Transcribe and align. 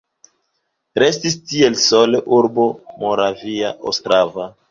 Restis 1.03 1.35
tiel 1.51 1.77
sole 1.83 2.23
urbo 2.39 2.65
Moravia 3.05 3.73
Ostrava. 3.93 4.51